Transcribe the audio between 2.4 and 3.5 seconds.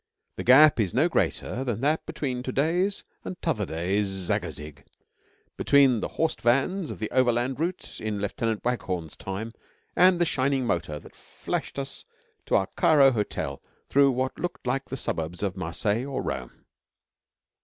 to day's and